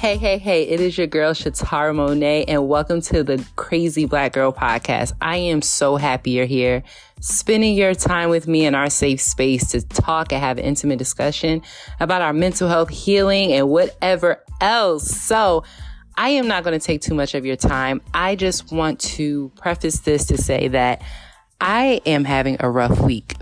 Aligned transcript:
Hey, 0.00 0.16
hey, 0.16 0.38
hey, 0.38 0.62
it 0.62 0.80
is 0.80 0.96
your 0.96 1.06
girl 1.06 1.34
Shatara 1.34 1.94
Monet, 1.94 2.44
and 2.44 2.66
welcome 2.66 3.02
to 3.02 3.22
the 3.22 3.46
Crazy 3.56 4.06
Black 4.06 4.32
Girl 4.32 4.50
Podcast. 4.50 5.12
I 5.20 5.36
am 5.36 5.60
so 5.60 5.96
happy 5.96 6.30
you're 6.30 6.46
here, 6.46 6.82
spending 7.20 7.74
your 7.74 7.92
time 7.92 8.30
with 8.30 8.48
me 8.48 8.64
in 8.64 8.74
our 8.74 8.88
safe 8.88 9.20
space 9.20 9.72
to 9.72 9.82
talk 9.86 10.32
and 10.32 10.42
have 10.42 10.56
an 10.56 10.64
intimate 10.64 10.98
discussion 10.98 11.60
about 12.00 12.22
our 12.22 12.32
mental 12.32 12.66
health, 12.66 12.88
healing, 12.88 13.52
and 13.52 13.68
whatever 13.68 14.42
else. 14.62 15.06
So, 15.06 15.64
I 16.16 16.30
am 16.30 16.48
not 16.48 16.64
going 16.64 16.80
to 16.80 16.84
take 16.84 17.02
too 17.02 17.14
much 17.14 17.34
of 17.34 17.44
your 17.44 17.56
time. 17.56 18.00
I 18.14 18.36
just 18.36 18.72
want 18.72 19.00
to 19.00 19.52
preface 19.56 20.00
this 20.00 20.24
to 20.28 20.38
say 20.38 20.68
that 20.68 21.02
I 21.60 22.00
am 22.06 22.24
having 22.24 22.56
a 22.60 22.70
rough 22.70 23.00
week. 23.00 23.34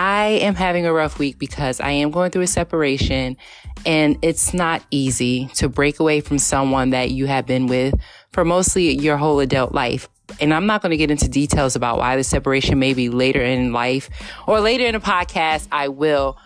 I 0.00 0.28
am 0.40 0.54
having 0.54 0.86
a 0.86 0.94
rough 0.94 1.18
week 1.18 1.38
because 1.38 1.78
I 1.78 1.90
am 1.90 2.10
going 2.10 2.30
through 2.30 2.40
a 2.40 2.46
separation 2.46 3.36
and 3.84 4.16
it's 4.22 4.54
not 4.54 4.82
easy 4.90 5.48
to 5.56 5.68
break 5.68 6.00
away 6.00 6.22
from 6.22 6.38
someone 6.38 6.88
that 6.90 7.10
you 7.10 7.26
have 7.26 7.44
been 7.44 7.66
with 7.66 7.92
for 8.32 8.42
mostly 8.42 8.96
your 8.96 9.18
whole 9.18 9.40
adult 9.40 9.74
life. 9.74 10.08
And 10.40 10.54
I'm 10.54 10.64
not 10.64 10.80
going 10.80 10.92
to 10.92 10.96
get 10.96 11.10
into 11.10 11.28
details 11.28 11.76
about 11.76 11.98
why 11.98 12.16
the 12.16 12.24
separation 12.24 12.78
may 12.78 12.94
be 12.94 13.10
later 13.10 13.42
in 13.42 13.74
life 13.74 14.08
or 14.46 14.58
later 14.60 14.86
in 14.86 14.94
a 14.94 15.00
podcast. 15.00 15.68
I 15.70 15.88
will, 15.88 16.38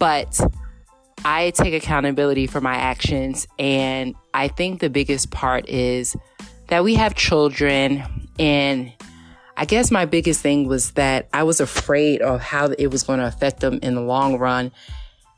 but 0.00 0.40
I 1.24 1.50
take 1.50 1.74
accountability 1.74 2.48
for 2.48 2.60
my 2.60 2.74
actions. 2.74 3.46
And 3.56 4.16
I 4.34 4.48
think 4.48 4.80
the 4.80 4.90
biggest 4.90 5.30
part 5.30 5.68
is 5.68 6.16
that 6.66 6.82
we 6.82 6.96
have 6.96 7.14
children 7.14 8.02
and 8.40 8.92
I 9.56 9.64
guess 9.64 9.90
my 9.90 10.04
biggest 10.04 10.40
thing 10.40 10.68
was 10.68 10.92
that 10.92 11.28
I 11.32 11.44
was 11.44 11.60
afraid 11.60 12.20
of 12.20 12.40
how 12.40 12.66
it 12.66 12.88
was 12.88 13.02
going 13.02 13.20
to 13.20 13.26
affect 13.26 13.60
them 13.60 13.78
in 13.82 13.94
the 13.94 14.02
long 14.02 14.38
run. 14.38 14.70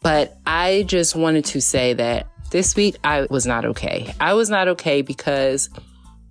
But 0.02 0.36
I 0.46 0.84
just 0.86 1.14
wanted 1.14 1.44
to 1.47 1.60
say 1.60 1.92
that 1.94 2.28
this 2.50 2.75
week 2.75 2.97
I 3.05 3.27
was 3.30 3.47
not 3.47 3.64
okay. 3.64 4.12
I 4.20 4.34
was 4.34 4.50
not 4.50 4.69
okay 4.69 5.02
because 5.02 5.70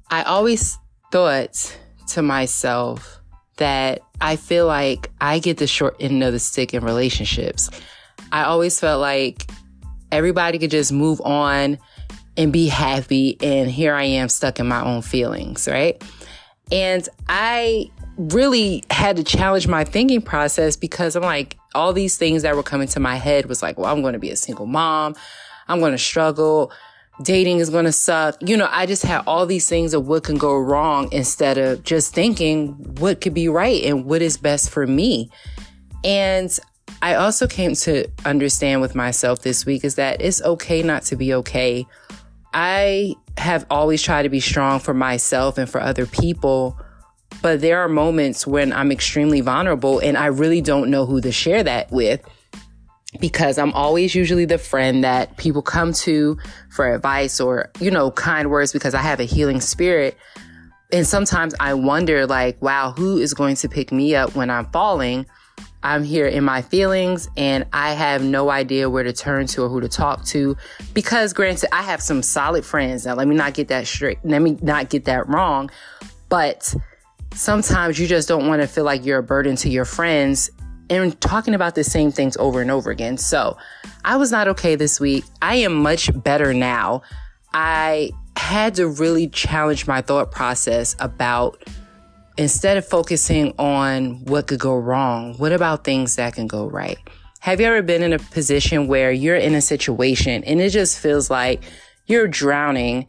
I 0.09 0.23
always 0.23 0.77
thought 1.11 1.77
to 2.09 2.21
myself 2.21 3.21
that 3.57 4.01
I 4.19 4.35
feel 4.35 4.67
like 4.67 5.11
I 5.21 5.39
get 5.39 5.57
the 5.57 5.67
short 5.67 5.97
end 5.99 6.23
of 6.23 6.33
the 6.33 6.39
stick 6.39 6.73
in 6.73 6.83
relationships. 6.83 7.69
I 8.31 8.43
always 8.43 8.79
felt 8.79 9.01
like 9.01 9.49
everybody 10.11 10.59
could 10.59 10.71
just 10.71 10.91
move 10.91 11.21
on 11.21 11.77
and 12.35 12.53
be 12.53 12.67
happy. 12.67 13.37
And 13.41 13.69
here 13.69 13.93
I 13.93 14.03
am 14.03 14.29
stuck 14.29 14.59
in 14.59 14.67
my 14.67 14.83
own 14.83 15.01
feelings, 15.01 15.67
right? 15.67 16.01
And 16.71 17.07
I 17.29 17.91
really 18.17 18.83
had 18.89 19.17
to 19.17 19.23
challenge 19.23 19.67
my 19.67 19.83
thinking 19.83 20.21
process 20.21 20.75
because 20.75 21.15
I'm 21.15 21.23
like, 21.23 21.57
all 21.75 21.93
these 21.93 22.17
things 22.17 22.41
that 22.41 22.55
were 22.55 22.63
coming 22.63 22.87
to 22.89 22.99
my 22.99 23.15
head 23.15 23.45
was 23.45 23.61
like, 23.61 23.77
well, 23.77 23.91
I'm 23.91 24.01
going 24.01 24.13
to 24.13 24.19
be 24.19 24.31
a 24.31 24.35
single 24.35 24.65
mom. 24.65 25.15
I'm 25.67 25.79
going 25.79 25.91
to 25.91 25.97
struggle. 25.97 26.71
Dating 27.21 27.59
is 27.59 27.69
going 27.69 27.85
to 27.85 27.91
suck. 27.91 28.37
You 28.41 28.57
know, 28.57 28.67
I 28.71 28.85
just 28.85 29.03
had 29.03 29.23
all 29.27 29.45
these 29.45 29.67
things 29.67 29.93
of 29.93 30.07
what 30.07 30.23
can 30.23 30.37
go 30.37 30.57
wrong 30.57 31.11
instead 31.11 31.57
of 31.57 31.83
just 31.83 32.13
thinking 32.13 32.69
what 32.99 33.21
could 33.21 33.33
be 33.33 33.47
right 33.47 33.83
and 33.83 34.05
what 34.05 34.21
is 34.21 34.37
best 34.37 34.69
for 34.69 34.85
me. 34.87 35.29
And 36.03 36.57
I 37.01 37.15
also 37.15 37.47
came 37.47 37.73
to 37.75 38.07
understand 38.25 38.81
with 38.81 38.95
myself 38.95 39.41
this 39.41 39.65
week 39.65 39.83
is 39.83 39.95
that 39.95 40.21
it's 40.21 40.41
okay 40.41 40.81
not 40.81 41.03
to 41.03 41.15
be 41.15 41.33
okay. 41.35 41.85
I 42.53 43.15
have 43.37 43.65
always 43.69 44.01
tried 44.01 44.23
to 44.23 44.29
be 44.29 44.39
strong 44.39 44.79
for 44.79 44.93
myself 44.93 45.57
and 45.57 45.69
for 45.69 45.81
other 45.81 46.05
people. 46.05 46.79
But 47.41 47.61
there 47.61 47.79
are 47.79 47.89
moments 47.89 48.47
when 48.47 48.73
I'm 48.73 48.91
extremely 48.91 49.41
vulnerable 49.41 49.99
and 49.99 50.17
I 50.17 50.27
really 50.27 50.61
don't 50.61 50.89
know 50.89 51.05
who 51.05 51.21
to 51.21 51.31
share 51.31 51.63
that 51.63 51.91
with 51.91 52.21
because 53.19 53.57
I'm 53.57 53.73
always 53.73 54.15
usually 54.15 54.45
the 54.45 54.57
friend 54.57 55.03
that 55.03 55.37
people 55.37 55.61
come 55.61 55.93
to 55.93 56.37
for 56.71 56.93
advice 56.93 57.39
or, 57.39 57.71
you 57.79 57.91
know, 57.91 58.11
kind 58.11 58.49
words 58.49 58.73
because 58.73 58.93
I 58.93 59.01
have 59.01 59.19
a 59.19 59.23
healing 59.25 59.61
spirit. 59.61 60.17
And 60.91 61.05
sometimes 61.05 61.53
I 61.59 61.73
wonder, 61.73 62.25
like, 62.25 62.61
wow, 62.61 62.93
who 62.95 63.17
is 63.17 63.33
going 63.33 63.55
to 63.57 63.69
pick 63.69 63.91
me 63.91 64.15
up 64.15 64.35
when 64.35 64.49
I'm 64.49 64.65
falling? 64.71 65.25
I'm 65.83 66.03
here 66.03 66.25
in 66.25 66.43
my 66.43 66.61
feelings 66.61 67.29
and 67.37 67.65
I 67.71 67.93
have 67.93 68.23
no 68.23 68.49
idea 68.49 68.89
where 68.89 69.03
to 69.03 69.13
turn 69.13 69.47
to 69.47 69.63
or 69.63 69.69
who 69.69 69.79
to 69.81 69.87
talk 69.87 70.25
to 70.25 70.57
because 70.93 71.33
granted 71.33 71.73
I 71.73 71.81
have 71.83 72.01
some 72.01 72.21
solid 72.21 72.65
friends. 72.65 73.05
Now 73.05 73.15
let 73.15 73.27
me 73.27 73.35
not 73.35 73.53
get 73.53 73.67
that 73.69 73.87
straight. 73.87 74.17
Let 74.23 74.41
me 74.41 74.57
not 74.61 74.89
get 74.89 75.05
that 75.05 75.27
wrong. 75.29 75.69
But 76.29 76.75
sometimes 77.33 77.99
you 77.99 78.07
just 78.07 78.27
don't 78.27 78.47
want 78.47 78.61
to 78.61 78.67
feel 78.67 78.83
like 78.83 79.05
you're 79.05 79.19
a 79.19 79.23
burden 79.23 79.55
to 79.57 79.69
your 79.69 79.85
friends 79.85 80.49
and 80.89 81.19
talking 81.21 81.53
about 81.53 81.75
the 81.75 81.83
same 81.83 82.11
things 82.11 82.37
over 82.37 82.61
and 82.61 82.71
over 82.71 82.91
again. 82.91 83.17
So 83.17 83.57
I 84.03 84.15
was 84.15 84.31
not 84.31 84.47
okay 84.49 84.75
this 84.75 84.99
week. 84.99 85.25
I 85.41 85.55
am 85.55 85.73
much 85.73 86.09
better 86.23 86.53
now. 86.53 87.01
I 87.53 88.11
had 88.35 88.75
to 88.75 88.87
really 88.87 89.27
challenge 89.27 89.87
my 89.87 90.01
thought 90.01 90.31
process 90.31 90.95
about 90.99 91.63
instead 92.37 92.77
of 92.77 92.85
focusing 92.85 93.53
on 93.57 94.23
what 94.25 94.47
could 94.47 94.59
go 94.59 94.75
wrong, 94.75 95.35
what 95.37 95.51
about 95.51 95.83
things 95.83 96.15
that 96.15 96.35
can 96.35 96.47
go 96.47 96.67
right? 96.67 96.97
Have 97.39 97.59
you 97.59 97.67
ever 97.67 97.81
been 97.81 98.03
in 98.03 98.13
a 98.13 98.19
position 98.19 98.87
where 98.87 99.11
you're 99.11 99.35
in 99.35 99.55
a 99.55 99.61
situation 99.61 100.43
and 100.43 100.59
it 100.59 100.69
just 100.69 100.99
feels 100.99 101.29
like 101.29 101.61
you're 102.05 102.27
drowning 102.27 103.07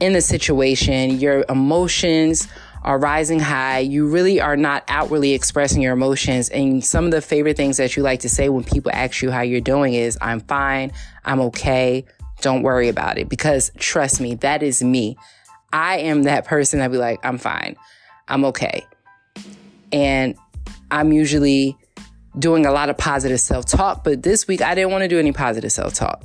in 0.00 0.12
the 0.12 0.20
situation, 0.20 1.18
your 1.18 1.44
emotions 1.48 2.48
are 2.82 2.98
rising 2.98 3.40
high, 3.40 3.80
you 3.80 4.06
really 4.06 4.40
are 4.40 4.56
not 4.56 4.84
outwardly 4.88 5.32
expressing 5.32 5.82
your 5.82 5.92
emotions. 5.92 6.48
And 6.50 6.84
some 6.84 7.04
of 7.04 7.10
the 7.10 7.20
favorite 7.20 7.56
things 7.56 7.78
that 7.78 7.96
you 7.96 8.02
like 8.02 8.20
to 8.20 8.28
say 8.28 8.48
when 8.48 8.62
people 8.62 8.92
ask 8.94 9.22
you 9.22 9.30
how 9.30 9.40
you're 9.40 9.60
doing 9.60 9.94
is, 9.94 10.16
I'm 10.20 10.40
fine, 10.40 10.92
I'm 11.24 11.40
okay, 11.40 12.04
don't 12.42 12.62
worry 12.62 12.88
about 12.88 13.18
it. 13.18 13.28
Because 13.28 13.72
trust 13.78 14.20
me, 14.20 14.36
that 14.36 14.62
is 14.62 14.84
me. 14.84 15.16
I 15.72 15.98
am 15.98 16.22
that 16.24 16.44
person 16.44 16.78
that 16.78 16.92
be 16.92 16.96
like, 16.96 17.18
I'm 17.24 17.38
fine. 17.38 17.76
I'm 18.28 18.44
okay. 18.46 18.84
And 19.92 20.36
I'm 20.90 21.12
usually 21.12 21.76
doing 22.38 22.66
a 22.66 22.72
lot 22.72 22.90
of 22.90 22.98
positive 22.98 23.40
self 23.40 23.64
talk, 23.64 24.04
but 24.04 24.22
this 24.22 24.46
week 24.46 24.62
I 24.62 24.74
didn't 24.74 24.90
want 24.90 25.02
to 25.02 25.08
do 25.08 25.18
any 25.18 25.32
positive 25.32 25.72
self 25.72 25.94
talk. 25.94 26.22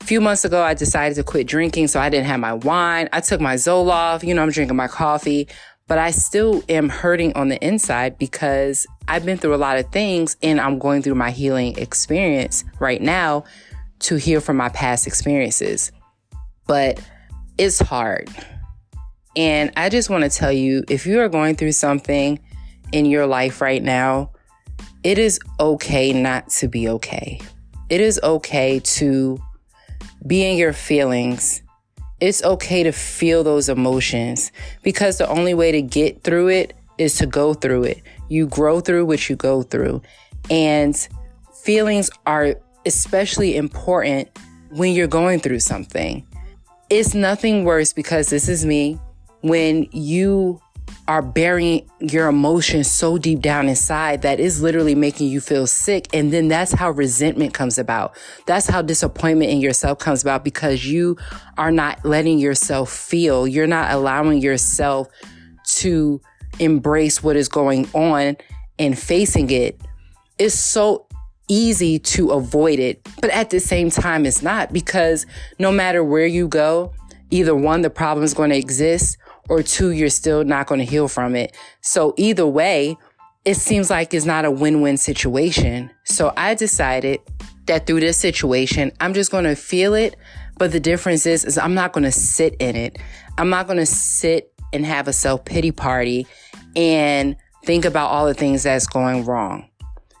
A 0.00 0.04
few 0.04 0.20
months 0.20 0.44
ago, 0.44 0.62
I 0.62 0.74
decided 0.74 1.16
to 1.16 1.24
quit 1.24 1.46
drinking, 1.46 1.88
so 1.88 2.00
I 2.00 2.08
didn't 2.08 2.26
have 2.26 2.40
my 2.40 2.54
wine. 2.54 3.08
I 3.12 3.20
took 3.20 3.40
my 3.40 3.56
Zoloft, 3.56 4.26
you 4.26 4.32
know, 4.32 4.42
I'm 4.42 4.50
drinking 4.50 4.76
my 4.76 4.88
coffee, 4.88 5.48
but 5.86 5.98
I 5.98 6.12
still 6.12 6.62
am 6.68 6.88
hurting 6.88 7.32
on 7.34 7.48
the 7.48 7.62
inside 7.66 8.18
because 8.18 8.86
I've 9.08 9.26
been 9.26 9.38
through 9.38 9.54
a 9.54 9.56
lot 9.56 9.78
of 9.78 9.90
things 9.90 10.36
and 10.42 10.60
I'm 10.60 10.78
going 10.78 11.02
through 11.02 11.16
my 11.16 11.30
healing 11.30 11.76
experience 11.78 12.64
right 12.78 13.02
now 13.02 13.44
to 14.00 14.16
heal 14.16 14.40
from 14.40 14.56
my 14.56 14.68
past 14.68 15.06
experiences. 15.06 15.90
But 16.66 17.02
it's 17.56 17.80
hard. 17.80 18.30
And 19.38 19.70
I 19.76 19.88
just 19.88 20.10
want 20.10 20.24
to 20.24 20.30
tell 20.30 20.50
you 20.50 20.82
if 20.88 21.06
you 21.06 21.20
are 21.20 21.28
going 21.28 21.54
through 21.54 21.70
something 21.70 22.40
in 22.90 23.06
your 23.06 23.24
life 23.24 23.60
right 23.60 23.80
now, 23.80 24.32
it 25.04 25.16
is 25.16 25.38
okay 25.60 26.12
not 26.12 26.48
to 26.50 26.66
be 26.66 26.88
okay. 26.88 27.40
It 27.88 28.00
is 28.00 28.18
okay 28.24 28.80
to 28.80 29.38
be 30.26 30.44
in 30.44 30.56
your 30.56 30.72
feelings. 30.72 31.62
It's 32.20 32.42
okay 32.42 32.82
to 32.82 32.90
feel 32.90 33.44
those 33.44 33.68
emotions 33.68 34.50
because 34.82 35.18
the 35.18 35.28
only 35.28 35.54
way 35.54 35.70
to 35.70 35.82
get 35.82 36.24
through 36.24 36.48
it 36.48 36.74
is 36.98 37.14
to 37.18 37.26
go 37.26 37.54
through 37.54 37.84
it. 37.84 38.02
You 38.28 38.48
grow 38.48 38.80
through 38.80 39.06
what 39.06 39.30
you 39.30 39.36
go 39.36 39.62
through. 39.62 40.02
And 40.50 40.96
feelings 41.62 42.10
are 42.26 42.56
especially 42.84 43.56
important 43.56 44.36
when 44.70 44.94
you're 44.94 45.06
going 45.06 45.38
through 45.38 45.60
something. 45.60 46.26
It's 46.90 47.14
nothing 47.14 47.62
worse 47.62 47.92
because 47.92 48.30
this 48.30 48.48
is 48.48 48.66
me 48.66 48.98
when 49.40 49.88
you 49.92 50.60
are 51.06 51.22
burying 51.22 51.88
your 52.00 52.28
emotions 52.28 52.90
so 52.90 53.16
deep 53.18 53.40
down 53.40 53.68
inside 53.68 54.22
that 54.22 54.38
is 54.38 54.62
literally 54.62 54.94
making 54.94 55.28
you 55.28 55.40
feel 55.40 55.66
sick. 55.66 56.06
And 56.12 56.32
then 56.32 56.48
that's 56.48 56.72
how 56.72 56.90
resentment 56.90 57.54
comes 57.54 57.78
about. 57.78 58.16
That's 58.46 58.66
how 58.66 58.82
disappointment 58.82 59.50
in 59.50 59.60
yourself 59.60 59.98
comes 59.98 60.22
about 60.22 60.44
because 60.44 60.86
you 60.86 61.16
are 61.56 61.70
not 61.70 62.04
letting 62.04 62.38
yourself 62.38 62.92
feel. 62.92 63.48
You're 63.48 63.66
not 63.66 63.90
allowing 63.90 64.42
yourself 64.42 65.08
to 65.78 66.20
embrace 66.58 67.22
what 67.22 67.36
is 67.36 67.48
going 67.48 67.88
on 67.94 68.36
and 68.78 68.98
facing 68.98 69.50
it. 69.50 69.80
It's 70.38 70.54
so 70.54 71.06
easy 71.48 71.98
to 71.98 72.30
avoid 72.30 72.78
it. 72.78 73.06
But 73.20 73.30
at 73.30 73.50
the 73.50 73.60
same 73.60 73.90
time, 73.90 74.26
it's 74.26 74.42
not 74.42 74.72
because 74.72 75.26
no 75.58 75.72
matter 75.72 76.04
where 76.04 76.26
you 76.26 76.48
go, 76.48 76.92
either 77.30 77.54
one, 77.54 77.80
the 77.80 77.90
problem 77.90 78.24
is 78.24 78.34
going 78.34 78.50
to 78.50 78.56
exist 78.56 79.16
or 79.48 79.62
two, 79.62 79.90
you're 79.90 80.10
still 80.10 80.44
not 80.44 80.66
going 80.66 80.78
to 80.80 80.84
heal 80.84 81.08
from 81.08 81.34
it. 81.34 81.56
So 81.80 82.14
either 82.16 82.46
way, 82.46 82.96
it 83.44 83.54
seems 83.54 83.90
like 83.90 84.12
it's 84.12 84.26
not 84.26 84.44
a 84.44 84.50
win-win 84.50 84.96
situation. 84.96 85.90
So 86.04 86.32
I 86.36 86.54
decided 86.54 87.20
that 87.66 87.86
through 87.86 88.00
this 88.00 88.16
situation, 88.16 88.92
I'm 89.00 89.14
just 89.14 89.30
going 89.30 89.44
to 89.44 89.54
feel 89.54 89.94
it. 89.94 90.16
But 90.58 90.72
the 90.72 90.80
difference 90.80 91.24
is, 91.24 91.44
is 91.44 91.56
I'm 91.56 91.74
not 91.74 91.92
going 91.92 92.04
to 92.04 92.12
sit 92.12 92.56
in 92.58 92.74
it. 92.76 92.98
I'm 93.38 93.48
not 93.48 93.66
going 93.66 93.78
to 93.78 93.86
sit 93.86 94.52
and 94.72 94.84
have 94.84 95.08
a 95.08 95.12
self 95.12 95.44
pity 95.44 95.70
party 95.70 96.26
and 96.74 97.36
think 97.64 97.84
about 97.84 98.08
all 98.08 98.26
the 98.26 98.34
things 98.34 98.64
that's 98.64 98.86
going 98.86 99.24
wrong. 99.24 99.68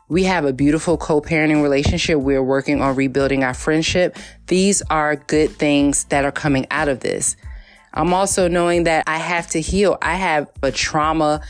We 0.08 0.24
have 0.24 0.46
a 0.46 0.54
beautiful 0.54 0.96
co-parenting 0.96 1.62
relationship. 1.62 2.20
We're 2.20 2.42
working 2.42 2.80
on 2.80 2.96
rebuilding 2.96 3.44
our 3.44 3.52
friendship. 3.52 4.16
These 4.46 4.80
are 4.90 5.16
good 5.16 5.50
things 5.50 6.04
that 6.04 6.24
are 6.24 6.32
coming 6.32 6.66
out 6.70 6.88
of 6.88 7.00
this. 7.00 7.36
I'm 7.98 8.14
also 8.14 8.46
knowing 8.46 8.84
that 8.84 9.04
I 9.08 9.18
have 9.18 9.48
to 9.48 9.60
heal. 9.60 9.98
I 10.00 10.14
have 10.14 10.48
a 10.62 10.70
trauma 10.70 11.42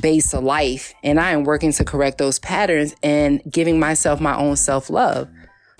based 0.00 0.32
life 0.32 0.94
and 1.02 1.18
I 1.18 1.32
am 1.32 1.42
working 1.42 1.72
to 1.72 1.84
correct 1.84 2.18
those 2.18 2.38
patterns 2.38 2.94
and 3.02 3.42
giving 3.50 3.80
myself 3.80 4.20
my 4.20 4.36
own 4.36 4.54
self 4.54 4.88
love. 4.88 5.28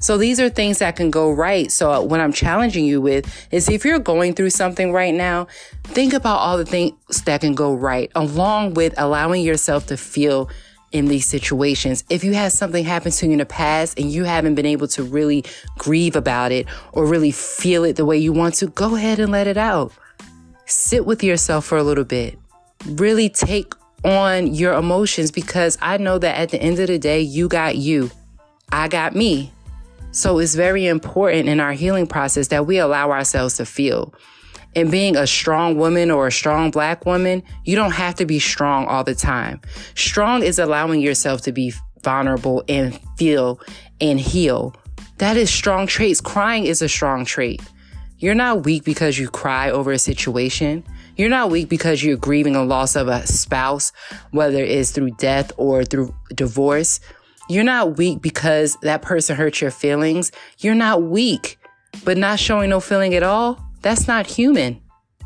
So 0.01 0.19
these 0.19 0.41
are 0.41 0.49
things 0.49 0.79
that 0.79 0.97
can 0.97 1.13
go 1.13 1.31
right. 1.31 1.71
So 1.71 2.03
what 2.03 2.19
I'm 2.19 2.33
challenging 2.33 2.87
you 2.87 3.01
with 3.01 3.49
is 3.53 3.69
if 3.69 3.85
you're 3.85 4.01
going 4.01 4.35
through 4.35 4.51
something 4.51 4.93
right 4.93 5.15
now, 5.15 5.47
think 5.85 6.13
about 6.13 6.39
all 6.39 6.57
the 6.57 6.65
things 6.65 7.23
that 7.27 7.43
can 7.43 7.55
go 7.55 7.75
right 7.75 8.11
along 8.17 8.75
with 8.75 8.95
allowing 8.99 9.45
yourself 9.45 9.87
to 9.87 9.97
feel 9.97 10.51
in 10.93 11.07
these 11.07 11.27
situations. 11.27 12.05
If 12.11 12.25
you 12.25 12.35
had 12.35 12.53
something 12.53 12.85
happen 12.85 13.13
to 13.13 13.27
you 13.27 13.33
in 13.33 13.39
the 13.39 13.47
past 13.47 13.99
and 13.99 14.11
you 14.11 14.25
haven't 14.25 14.55
been 14.55 14.67
able 14.67 14.89
to 14.89 15.03
really 15.03 15.45
grieve 15.79 16.17
about 16.17 16.53
it 16.53 16.67
or 16.93 17.07
really 17.07 17.31
feel 17.31 17.85
it 17.85 17.97
the 17.97 18.05
way 18.05 18.19
you 18.19 18.33
want 18.33 18.55
to, 18.57 18.67
go 18.69 18.97
ahead 18.97 19.19
and 19.21 19.31
let 19.31 19.47
it 19.47 19.57
out. 19.57 19.93
Sit 20.67 21.07
with 21.07 21.23
yourself 21.23 21.65
for 21.65 21.79
a 21.79 21.83
little 21.83 22.05
bit. 22.05 22.39
Really 22.87 23.29
take 23.29 23.75
on 24.05 24.55
your 24.55 24.75
emotions 24.75 25.31
because 25.31 25.77
I 25.81 25.99
know 25.99 26.19
that 26.19 26.37
at 26.37 26.51
the 26.51 26.61
end 26.61 26.79
of 26.79 26.89
the 26.89 26.99
day, 26.99 27.21
you 27.21 27.49
got 27.49 27.77
you. 27.77 28.11
I 28.73 28.89
got 28.89 29.15
me. 29.15 29.53
So 30.13 30.39
it's 30.39 30.55
very 30.55 30.87
important 30.87 31.49
in 31.49 31.61
our 31.61 31.73
healing 31.73 32.07
process 32.07 32.49
that 32.49 32.67
we 32.67 32.79
allow 32.79 33.11
ourselves 33.11 33.57
to 33.59 33.67
feel. 33.67 34.13
And 34.77 34.91
being 34.91 35.17
a 35.17 35.27
strong 35.27 35.77
woman 35.77 36.11
or 36.11 36.29
a 36.29 36.33
strong 36.33 36.71
black 36.71 37.05
woman, 37.05 37.43
you 37.65 37.75
don't 37.75 37.93
have 37.93 38.15
to 38.17 38.27
be 38.27 38.39
strong 38.39 38.87
all 38.87 39.03
the 39.03 39.15
time. 39.15 39.61
Strong 39.95 40.45
is 40.45 40.59
allowing 40.59 41.01
yourself 41.01 41.41
to 41.43 41.53
be 41.53 41.73
vulnerable 42.03 42.63
and 42.69 42.99
feel 43.17 43.61
and 44.01 44.21
heal. 44.21 44.75
That 45.19 45.37
is 45.37 45.51
strong 45.51 45.87
traits. 45.87 46.21
Crying 46.21 46.65
is 46.65 46.83
a 46.83 46.89
strong 46.89 47.25
trait. 47.25 47.61
You're 48.19 48.35
not 48.35 48.65
weak 48.65 48.85
because 48.85 49.19
you 49.19 49.29
cry 49.29 49.71
over 49.71 49.93
a 49.93 49.99
situation. 49.99 50.85
You're 51.17 51.29
not 51.29 51.51
weak 51.51 51.69
because 51.69 52.03
you're 52.03 52.17
grieving 52.17 52.55
a 52.55 52.63
loss 52.63 52.97
of 52.97 53.09
a 53.09 53.27
spouse, 53.27 53.93
whether 54.31 54.63
it's 54.63 54.91
through 54.91 55.13
death 55.13 55.53
or 55.57 55.85
through 55.85 56.15
divorce. 56.35 57.01
You're 57.49 57.65
not 57.65 57.97
weak 57.99 58.23
because 58.23 58.77
that 58.83 59.03
person 59.03 59.37
hurt 59.37 59.61
your 59.61 59.71
feelings. 59.71 60.33
You're 60.59 60.75
not 60.75 61.03
weak, 61.03 61.59
but 62.05 62.17
not 62.17 62.39
showing 62.39 62.71
no 62.71 62.81
feeling 62.81 63.15
at 63.15 63.23
all. 63.23 63.59
That's 63.83 64.07
not 64.07 64.27
human. 64.27 64.81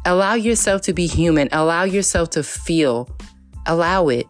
Allow 0.07 0.35
yourself 0.35 0.83
to 0.83 0.93
be 0.93 1.07
human. 1.07 1.49
Allow 1.53 1.85
yourself 1.85 2.31
to 2.31 2.43
feel. 2.43 3.09
Allow 3.67 4.09
it. 4.09 4.27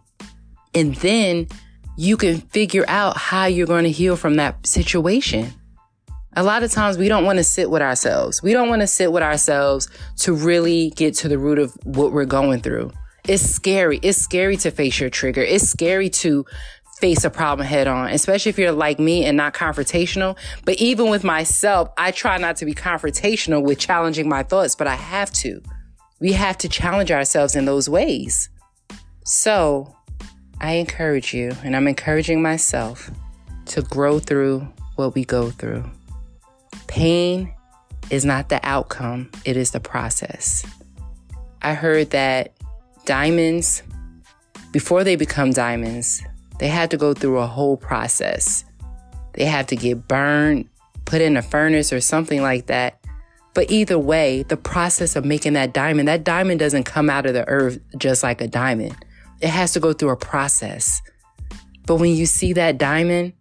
And 0.74 0.94
then 0.96 1.48
you 1.96 2.16
can 2.16 2.40
figure 2.40 2.84
out 2.88 3.16
how 3.16 3.46
you're 3.46 3.66
going 3.66 3.84
to 3.84 3.90
heal 3.90 4.16
from 4.16 4.36
that 4.36 4.66
situation. 4.66 5.52
A 6.36 6.42
lot 6.42 6.62
of 6.64 6.72
times 6.72 6.98
we 6.98 7.08
don't 7.08 7.24
want 7.24 7.38
to 7.38 7.44
sit 7.44 7.70
with 7.70 7.82
ourselves. 7.82 8.42
We 8.42 8.52
don't 8.52 8.68
want 8.68 8.80
to 8.82 8.88
sit 8.88 9.12
with 9.12 9.22
ourselves 9.22 9.88
to 10.18 10.34
really 10.34 10.90
get 10.90 11.14
to 11.16 11.28
the 11.28 11.38
root 11.38 11.58
of 11.58 11.76
what 11.84 12.12
we're 12.12 12.24
going 12.24 12.60
through. 12.60 12.90
It's 13.28 13.42
scary. 13.42 14.00
It's 14.02 14.18
scary 14.18 14.56
to 14.58 14.70
face 14.70 14.98
your 14.98 15.10
trigger. 15.10 15.42
It's 15.42 15.68
scary 15.68 16.10
to 16.10 16.44
face 17.00 17.24
a 17.24 17.30
problem 17.30 17.66
head 17.66 17.86
on, 17.86 18.10
especially 18.10 18.50
if 18.50 18.58
you're 18.58 18.72
like 18.72 18.98
me 18.98 19.24
and 19.24 19.36
not 19.36 19.54
confrontational. 19.54 20.36
But 20.64 20.76
even 20.76 21.10
with 21.10 21.24
myself, 21.24 21.90
I 21.98 22.10
try 22.10 22.38
not 22.38 22.56
to 22.56 22.64
be 22.64 22.74
confrontational 22.74 23.62
with 23.62 23.78
challenging 23.78 24.28
my 24.28 24.42
thoughts, 24.42 24.74
but 24.74 24.86
I 24.86 24.94
have 24.94 25.32
to. 25.32 25.60
We 26.20 26.32
have 26.32 26.56
to 26.58 26.68
challenge 26.68 27.10
ourselves 27.10 27.56
in 27.56 27.64
those 27.64 27.88
ways. 27.88 28.48
So 29.24 29.94
I 30.60 30.74
encourage 30.74 31.34
you, 31.34 31.52
and 31.62 31.74
I'm 31.74 31.88
encouraging 31.88 32.40
myself 32.40 33.10
to 33.66 33.82
grow 33.82 34.18
through 34.18 34.66
what 34.96 35.14
we 35.14 35.24
go 35.24 35.50
through. 35.50 35.84
Pain 36.86 37.52
is 38.10 38.24
not 38.24 38.48
the 38.48 38.60
outcome, 38.62 39.30
it 39.44 39.56
is 39.56 39.72
the 39.72 39.80
process. 39.80 40.64
I 41.62 41.74
heard 41.74 42.10
that 42.10 42.52
diamonds, 43.04 43.82
before 44.70 45.02
they 45.02 45.16
become 45.16 45.50
diamonds, 45.50 46.22
they 46.58 46.68
had 46.68 46.90
to 46.90 46.96
go 46.96 47.14
through 47.14 47.38
a 47.38 47.46
whole 47.46 47.76
process. 47.76 48.64
They 49.34 49.44
had 49.44 49.68
to 49.68 49.76
get 49.76 50.06
burned, 50.06 50.68
put 51.04 51.20
in 51.20 51.36
a 51.36 51.42
furnace 51.42 51.92
or 51.92 52.00
something 52.00 52.42
like 52.42 52.66
that. 52.66 53.00
But 53.54 53.70
either 53.70 53.98
way, 53.98 54.42
the 54.42 54.56
process 54.56 55.14
of 55.16 55.24
making 55.24 55.52
that 55.52 55.72
diamond, 55.72 56.08
that 56.08 56.24
diamond 56.24 56.60
doesn't 56.60 56.84
come 56.84 57.08
out 57.08 57.26
of 57.26 57.34
the 57.34 57.46
earth 57.48 57.78
just 57.96 58.22
like 58.22 58.40
a 58.40 58.48
diamond. 58.48 58.96
It 59.40 59.50
has 59.50 59.72
to 59.72 59.80
go 59.80 59.92
through 59.92 60.10
a 60.10 60.16
process. 60.16 61.00
But 61.86 61.96
when 61.96 62.14
you 62.14 62.26
see 62.26 62.52
that 62.54 62.78
diamond 62.78 63.32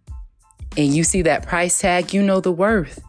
and 0.76 0.94
you 0.94 1.02
see 1.02 1.22
that 1.22 1.46
price 1.46 1.78
tag, 1.80 2.12
you 2.12 2.22
know 2.22 2.40
the 2.40 2.52
worth. 2.52 3.02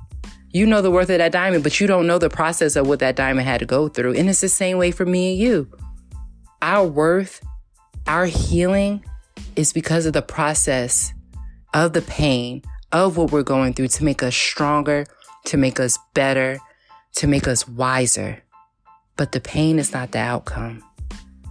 You 0.52 0.66
know 0.66 0.82
the 0.82 0.92
worth 0.92 1.10
of 1.10 1.18
that 1.18 1.32
diamond, 1.32 1.64
but 1.64 1.80
you 1.80 1.86
don't 1.86 2.08
know 2.08 2.18
the 2.18 2.30
process 2.30 2.76
of 2.76 2.88
what 2.88 3.00
that 3.00 3.16
diamond 3.16 3.46
had 3.46 3.60
to 3.60 3.66
go 3.66 3.88
through. 3.88 4.14
And 4.14 4.30
it's 4.30 4.42
the 4.42 4.50
same 4.50 4.78
way 4.78 4.92
for 4.92 5.06
me 5.06 5.32
and 5.32 5.40
you. 5.40 5.70
Our 6.62 6.88
worth, 6.88 7.46
our 8.08 8.26
healing, 8.26 9.04
is 9.56 9.74
because 9.74 10.06
of 10.06 10.14
the 10.14 10.22
process 10.22 11.14
of 11.74 11.94
the 11.94 12.02
pain 12.02 12.62
of 12.92 13.18
what 13.18 13.32
we're 13.32 13.44
going 13.44 13.74
through 13.74 13.90
to 13.90 14.04
make 14.04 14.24
us 14.24 14.36
stronger, 14.36 15.06
to 15.46 15.58
make 15.58 15.80
us 15.80 15.98
better, 16.14 16.60
to 17.16 17.28
make 17.28 17.48
us 17.48 17.68
wiser. 17.68 18.42
But 19.18 19.32
the 19.32 19.42
pain 19.42 19.80
is 19.80 19.94
not 19.94 20.12
the 20.12 20.20
outcome. 20.20 20.84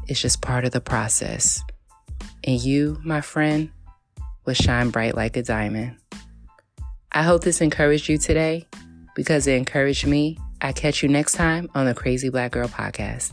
It's 0.06 0.20
just 0.20 0.42
part 0.42 0.64
of 0.64 0.72
the 0.72 0.80
process. 0.80 1.62
And 2.42 2.60
you, 2.60 2.98
my 3.04 3.20
friend, 3.20 3.70
will 4.44 4.54
shine 4.54 4.90
bright 4.90 5.14
like 5.14 5.36
a 5.36 5.42
diamond. 5.42 5.96
I 7.12 7.22
hope 7.22 7.44
this 7.44 7.60
encouraged 7.60 8.08
you 8.08 8.18
today 8.18 8.66
because 9.14 9.46
it 9.46 9.56
encouraged 9.56 10.06
me. 10.06 10.38
I 10.60 10.72
catch 10.72 11.02
you 11.02 11.08
next 11.08 11.32
time 11.32 11.70
on 11.74 11.86
the 11.86 11.94
Crazy 11.94 12.28
Black 12.28 12.52
Girl 12.52 12.68
podcast. 12.68 13.32